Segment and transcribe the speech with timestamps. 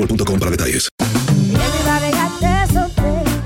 [0.00, 1.09] boostmobile.com para detalles.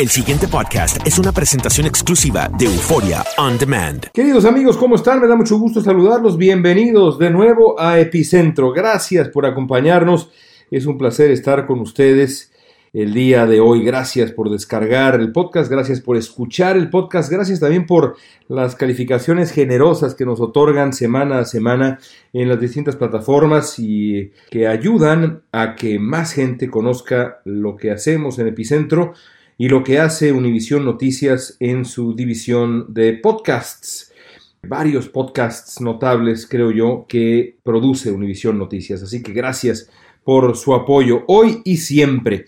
[0.00, 4.06] El siguiente podcast es una presentación exclusiva de Euforia On Demand.
[4.14, 5.20] Queridos amigos, ¿cómo están?
[5.20, 6.38] Me da mucho gusto saludarlos.
[6.38, 8.72] Bienvenidos de nuevo a Epicentro.
[8.72, 10.30] Gracias por acompañarnos.
[10.70, 12.50] Es un placer estar con ustedes
[12.94, 13.84] el día de hoy.
[13.84, 18.16] Gracias por descargar el podcast, gracias por escuchar el podcast, gracias también por
[18.48, 21.98] las calificaciones generosas que nos otorgan semana a semana
[22.32, 28.38] en las distintas plataformas y que ayudan a que más gente conozca lo que hacemos
[28.38, 29.12] en Epicentro
[29.60, 34.10] y lo que hace Univisión Noticias en su división de podcasts.
[34.62, 39.02] Varios podcasts notables, creo yo, que produce Univisión Noticias.
[39.02, 39.90] Así que gracias
[40.24, 42.46] por su apoyo hoy y siempre.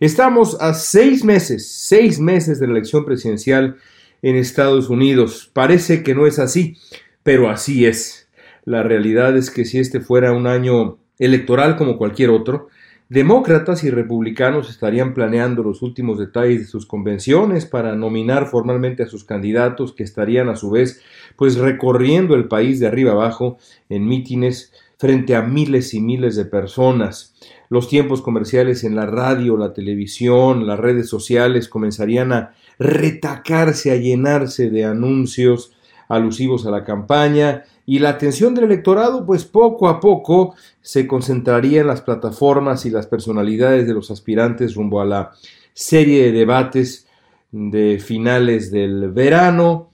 [0.00, 3.76] Estamos a seis meses, seis meses de la elección presidencial
[4.22, 5.50] en Estados Unidos.
[5.52, 6.78] Parece que no es así,
[7.22, 8.26] pero así es.
[8.64, 12.68] La realidad es que si este fuera un año electoral como cualquier otro,
[13.14, 19.06] Demócratas y republicanos estarían planeando los últimos detalles de sus convenciones para nominar formalmente a
[19.06, 21.00] sus candidatos que estarían a su vez
[21.36, 23.56] pues recorriendo el país de arriba abajo
[23.88, 27.36] en mítines frente a miles y miles de personas.
[27.68, 33.96] Los tiempos comerciales en la radio, la televisión, las redes sociales comenzarían a retacarse, a
[33.96, 35.72] llenarse de anuncios
[36.08, 41.82] alusivos a la campaña y la atención del electorado pues poco a poco se concentraría
[41.82, 45.32] en las plataformas y las personalidades de los aspirantes rumbo a la
[45.74, 47.06] serie de debates
[47.52, 49.90] de finales del verano.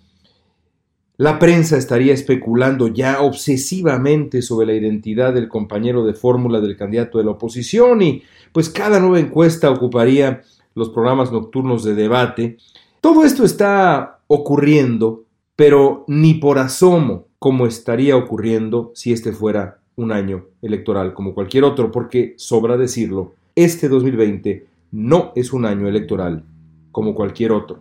[1.16, 7.18] La prensa estaría especulando ya obsesivamente sobre la identidad del compañero de fórmula del candidato
[7.18, 8.22] de la oposición y
[8.52, 10.42] pues cada nueva encuesta ocuparía
[10.74, 12.56] los programas nocturnos de debate.
[13.00, 15.24] Todo esto está ocurriendo,
[15.60, 21.64] pero ni por asomo como estaría ocurriendo si este fuera un año electoral como cualquier
[21.64, 26.44] otro, porque sobra decirlo, este 2020 no es un año electoral
[26.92, 27.78] como cualquier otro.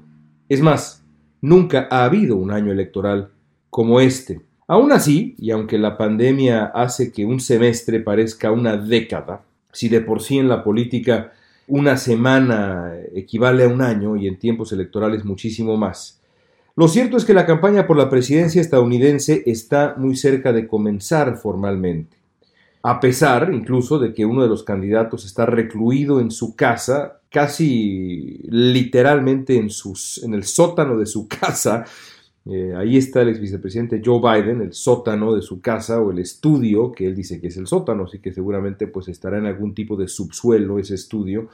[0.50, 1.06] Es más,
[1.40, 3.30] nunca ha habido un año electoral
[3.70, 4.42] como este.
[4.68, 10.02] Aún así, y aunque la pandemia hace que un semestre parezca una década, si de
[10.02, 11.32] por sí en la política
[11.66, 16.19] una semana equivale a un año y en tiempos electorales muchísimo más,
[16.80, 21.36] lo cierto es que la campaña por la presidencia estadounidense está muy cerca de comenzar
[21.36, 22.16] formalmente.
[22.84, 28.40] A pesar incluso de que uno de los candidatos está recluido en su casa, casi
[28.48, 29.66] literalmente en,
[30.34, 31.84] el sótano de su casa,
[32.46, 36.20] eh, ahí está el ex vicepresidente Joe Biden, el sótano de su casa o el
[36.20, 39.76] estudio, que él dice que es el sótano, así que seguramente pues estará en algún
[39.76, 41.50] tipo de subsuelo ese estudio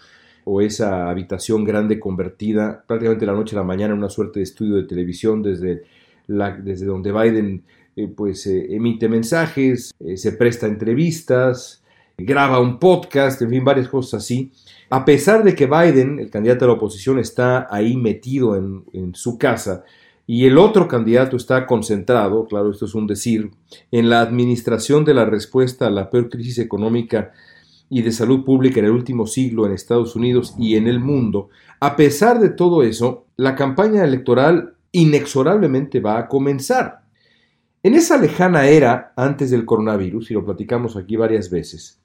[0.45, 4.43] o esa habitación grande convertida prácticamente la noche a la mañana en una suerte de
[4.43, 5.83] estudio de televisión desde,
[6.27, 7.63] la, desde donde Biden
[7.95, 11.83] eh, pues eh, emite mensajes, eh, se presta entrevistas,
[12.17, 14.51] graba un podcast, en fin, varias cosas así.
[14.89, 19.15] A pesar de que Biden, el candidato de la oposición, está ahí metido en, en
[19.15, 19.83] su casa,
[20.27, 23.51] y el otro candidato está concentrado, claro, esto es un decir,
[23.91, 27.31] en la administración de la respuesta a la peor crisis económica
[27.89, 31.49] y de salud pública en el último siglo en Estados Unidos y en el mundo,
[31.79, 37.01] a pesar de todo eso, la campaña electoral inexorablemente va a comenzar.
[37.83, 42.01] En esa lejana era antes del coronavirus, y lo platicamos aquí varias veces,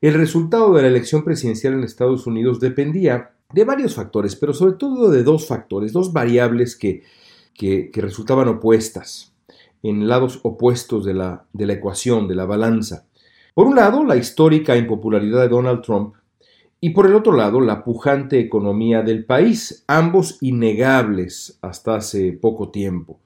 [0.00, 4.74] el resultado de la elección presidencial en Estados Unidos dependía de varios factores, pero sobre
[4.74, 7.02] todo de dos factores, dos variables que,
[7.54, 9.32] que, resultaban opuestas,
[9.82, 13.06] en lados opuestos de la, de la ecuación, de la balanza.
[13.54, 16.14] Por un lado, la histórica impopularidad de Donald Trump
[16.80, 22.68] y por el otro lado, la pujante economía del país, ambos innegables hasta hace poco
[22.68, 23.20] tiempo.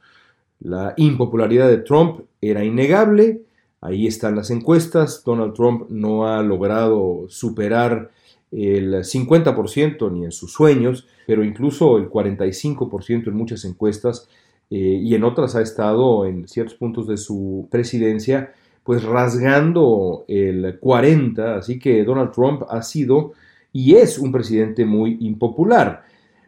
[0.61, 3.43] La impopularidad de Trump era innegable,
[3.81, 8.13] ahí están las encuestas, Donald Trump no ha logrado superar
[8.53, 14.29] el 50% ni en sus sueños, pero incluso el 45% en muchas encuestas
[14.71, 18.53] eh, y en otras ha estado en ciertos puntos de su presidencia
[18.89, 23.35] pues rasgando el 40, así que Donald Trump ha sido
[23.71, 26.05] y es un presidente muy impopular.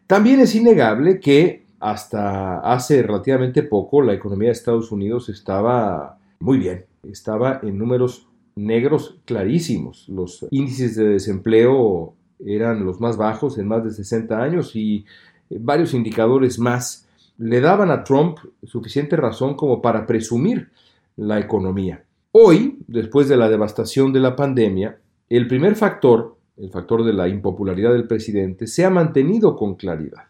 [0.06, 6.56] También es innegable que hasta hace relativamente poco la economía de Estados Unidos estaba muy
[6.56, 8.26] bien, estaba en números
[8.56, 10.08] negros clarísimos.
[10.08, 15.04] Los índices de desempleo eran los más bajos en más de 60 años y
[15.50, 17.06] varios indicadores más
[17.36, 20.70] le daban a Trump suficiente razón como para presumir
[21.18, 22.02] la economía.
[22.32, 27.26] Hoy, después de la devastación de la pandemia, el primer factor el factor de la
[27.28, 30.24] impopularidad del presidente, se ha mantenido con claridad.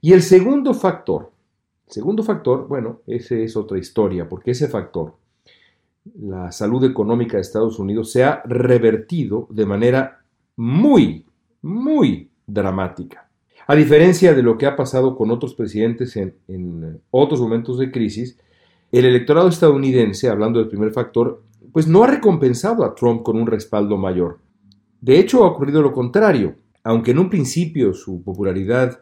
[0.00, 1.30] Y el segundo factor,
[1.86, 5.14] segundo factor, bueno, ese es otra historia, porque ese factor,
[6.20, 10.24] la salud económica de Estados Unidos, se ha revertido de manera
[10.56, 11.24] muy,
[11.62, 13.28] muy dramática.
[13.68, 17.90] A diferencia de lo que ha pasado con otros presidentes en, en otros momentos de
[17.90, 18.38] crisis,
[18.92, 21.42] el electorado estadounidense, hablando del primer factor,
[21.72, 24.38] pues no ha recompensado a Trump con un respaldo mayor.
[25.00, 26.54] De hecho, ha ocurrido lo contrario.
[26.82, 29.00] Aunque en un principio su popularidad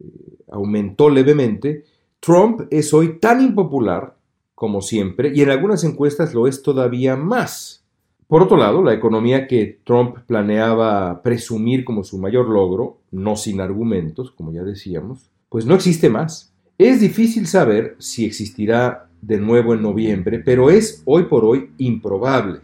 [0.00, 0.04] eh,
[0.50, 1.84] aumentó levemente,
[2.20, 4.16] Trump es hoy tan impopular
[4.54, 7.84] como siempre y en algunas encuestas lo es todavía más.
[8.26, 13.60] Por otro lado, la economía que Trump planeaba presumir como su mayor logro, no sin
[13.60, 16.52] argumentos, como ya decíamos, pues no existe más.
[16.76, 22.60] Es difícil saber si existirá de nuevo en noviembre, pero es hoy por hoy improbable.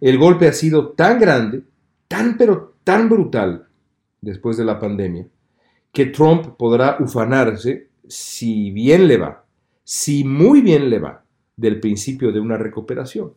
[0.00, 1.62] El golpe ha sido tan grande
[2.08, 3.68] tan pero tan brutal
[4.20, 5.28] después de la pandemia
[5.92, 9.44] que Trump podrá ufanarse si bien le va,
[9.84, 11.24] si muy bien le va,
[11.56, 13.34] del principio de una recuperación.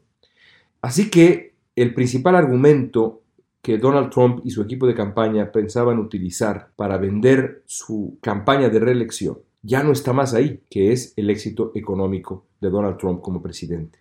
[0.82, 3.22] Así que el principal argumento
[3.62, 8.80] que Donald Trump y su equipo de campaña pensaban utilizar para vender su campaña de
[8.80, 13.42] reelección ya no está más ahí, que es el éxito económico de Donald Trump como
[13.42, 14.00] presidente.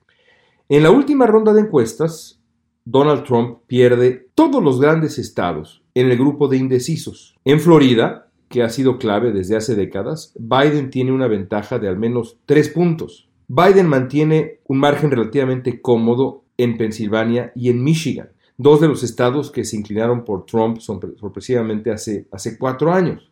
[0.68, 2.40] En la última ronda de encuestas,
[2.84, 7.36] Donald Trump pierde todos los grandes estados en el grupo de indecisos.
[7.44, 11.98] En Florida, que ha sido clave desde hace décadas, Biden tiene una ventaja de al
[11.98, 13.28] menos tres puntos.
[13.48, 19.50] Biden mantiene un margen relativamente cómodo en Pensilvania y en Michigan, dos de los estados
[19.50, 23.30] que se inclinaron por Trump sorpresivamente hace, hace cuatro años.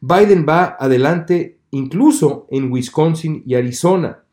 [0.00, 4.24] Biden va adelante incluso en Wisconsin y Arizona,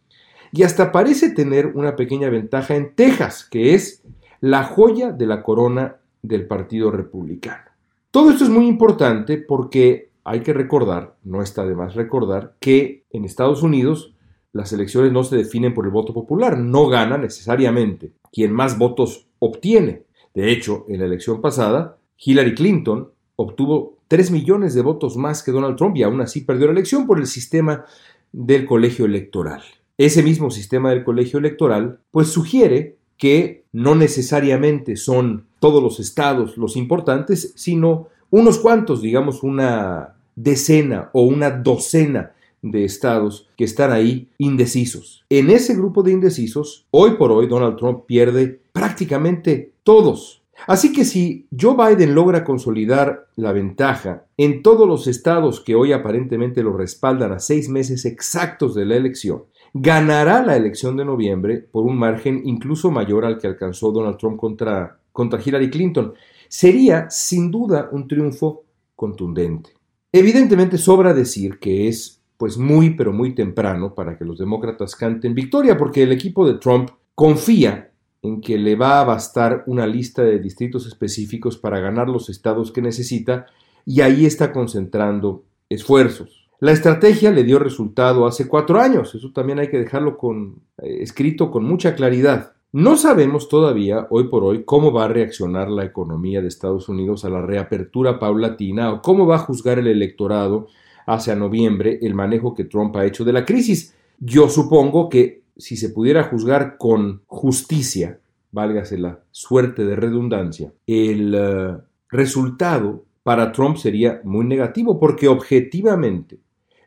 [0.51, 4.03] y hasta parece tener una pequeña ventaja en Texas, que es
[4.41, 7.71] la joya de la corona del Partido Republicano.
[8.11, 13.05] Todo esto es muy importante porque hay que recordar, no está de más recordar, que
[13.09, 14.13] en Estados Unidos
[14.53, 19.27] las elecciones no se definen por el voto popular, no gana necesariamente quien más votos
[19.39, 20.03] obtiene.
[20.33, 25.53] De hecho, en la elección pasada, Hillary Clinton obtuvo 3 millones de votos más que
[25.53, 27.85] Donald Trump y aún así perdió la elección por el sistema
[28.33, 29.61] del colegio electoral.
[29.97, 36.57] Ese mismo sistema del colegio electoral pues sugiere que no necesariamente son todos los estados
[36.57, 43.93] los importantes, sino unos cuantos, digamos una decena o una docena de estados que están
[43.93, 45.23] ahí indecisos.
[45.29, 50.40] En ese grupo de indecisos, hoy por hoy Donald Trump pierde prácticamente todos.
[50.67, 55.91] Así que si Joe Biden logra consolidar la ventaja en todos los estados que hoy
[55.91, 61.57] aparentemente lo respaldan a seis meses exactos de la elección, ganará la elección de noviembre
[61.57, 66.13] por un margen incluso mayor al que alcanzó Donald Trump contra, contra Hillary Clinton.
[66.47, 68.63] Sería sin duda un triunfo
[68.95, 69.71] contundente.
[70.11, 75.33] Evidentemente sobra decir que es pues muy pero muy temprano para que los demócratas canten
[75.35, 77.90] victoria porque el equipo de Trump confía
[78.21, 82.71] en que le va a bastar una lista de distritos específicos para ganar los estados
[82.71, 83.47] que necesita
[83.85, 86.49] y ahí está concentrando esfuerzos.
[86.59, 90.99] La estrategia le dio resultado hace cuatro años, eso también hay que dejarlo con, eh,
[91.01, 92.53] escrito con mucha claridad.
[92.71, 97.25] No sabemos todavía, hoy por hoy, cómo va a reaccionar la economía de Estados Unidos
[97.25, 100.67] a la reapertura paulatina o cómo va a juzgar el electorado
[101.07, 103.95] hacia noviembre el manejo que Trump ha hecho de la crisis.
[104.19, 108.19] Yo supongo que si se pudiera juzgar con justicia,
[108.51, 116.39] válgase la suerte de redundancia, el uh, resultado para Trump sería muy negativo porque objetivamente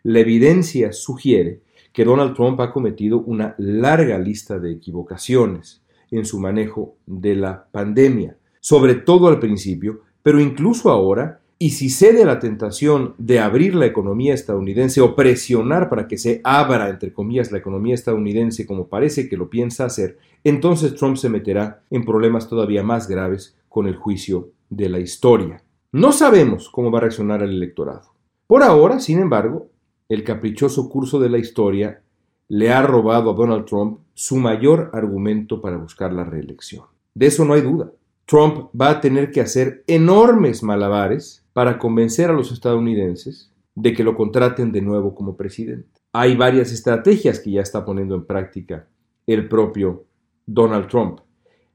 [0.03, 1.61] la evidencia sugiere
[1.93, 7.69] que Donald Trump ha cometido una larga lista de equivocaciones en su manejo de la
[7.71, 13.39] pandemia, sobre todo al principio, pero incluso ahora, y si cede a la tentación de
[13.39, 18.67] abrir la economía estadounidense o presionar para que se abra, entre comillas, la economía estadounidense
[18.67, 23.57] como parece que lo piensa hacer, entonces Trump se meterá en problemas todavía más graves
[23.69, 25.63] con el juicio de la historia.
[25.93, 28.13] No sabemos cómo va a reaccionar el electorado.
[28.47, 29.69] Por ahora, sin embargo,
[30.09, 32.03] el caprichoso curso de la historia
[32.49, 36.85] le ha robado a Donald Trump su mayor argumento para buscar la reelección.
[37.15, 37.91] De eso no hay duda.
[38.27, 44.05] Trump va a tener que hacer enormes malabares para convencer a los estadounidenses de que
[44.05, 45.89] lo contraten de nuevo como presidente.
[46.13, 48.89] Hay varias estrategias que ya está poniendo en práctica
[49.27, 50.05] el propio
[50.47, 51.21] Donald Trump.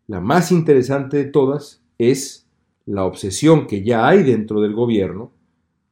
[0.07, 2.47] La más interesante de todas es
[2.85, 5.31] la obsesión que ya hay dentro del gobierno.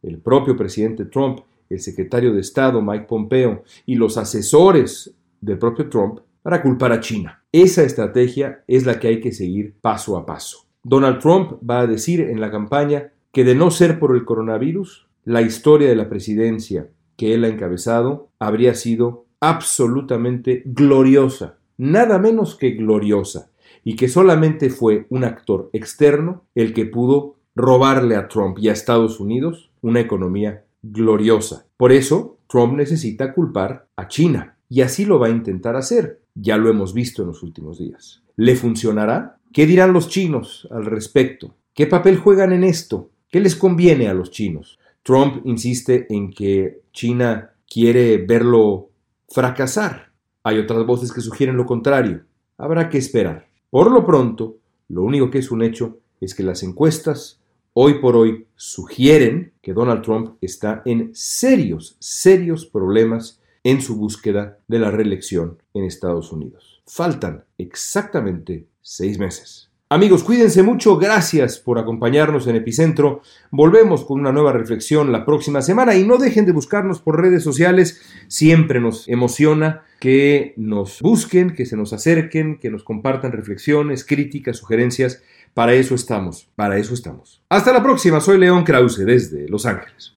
[0.02, 5.90] El propio presidente Trump el secretario de Estado Mike Pompeo y los asesores del propio
[5.90, 7.44] Trump para culpar a China.
[7.52, 10.60] Esa estrategia es la que hay que seguir paso a paso.
[10.82, 15.10] Donald Trump va a decir en la campaña que de no ser por el coronavirus,
[15.26, 16.88] la historia de la presidencia
[17.18, 23.52] que él ha encabezado habría sido absolutamente gloriosa, nada menos que gloriosa,
[23.84, 28.72] y que solamente fue un actor externo el que pudo robarle a Trump y a
[28.72, 31.66] Estados Unidos una economía gloriosa.
[31.76, 36.22] Por eso, Trump necesita culpar a China, y así lo va a intentar hacer.
[36.40, 38.22] Ya lo hemos visto en los últimos días.
[38.36, 39.40] ¿Le funcionará?
[39.52, 41.56] ¿Qué dirán los chinos al respecto?
[41.74, 43.10] ¿Qué papel juegan en esto?
[43.30, 44.78] ¿Qué les conviene a los chinos?
[45.02, 48.90] Trump insiste en que China quiere verlo
[49.30, 50.12] fracasar.
[50.44, 52.24] Hay otras voces que sugieren lo contrario.
[52.58, 53.48] Habrá que esperar.
[53.70, 54.58] Por lo pronto,
[54.90, 57.42] lo único que es un hecho es que las encuestas
[57.74, 64.60] hoy por hoy sugieren que Donald Trump está en serios, serios problemas en su búsqueda
[64.70, 66.82] de la reelección en Estados Unidos.
[66.88, 69.70] Faltan exactamente seis meses.
[69.90, 73.22] Amigos, cuídense mucho, gracias por acompañarnos en Epicentro.
[73.52, 77.44] Volvemos con una nueva reflexión la próxima semana y no dejen de buscarnos por redes
[77.44, 84.06] sociales, siempre nos emociona que nos busquen, que se nos acerquen, que nos compartan reflexiones,
[84.06, 87.44] críticas, sugerencias para eso estamos, para eso estamos.
[87.50, 90.17] Hasta la próxima, soy León Krause desde Los Ángeles.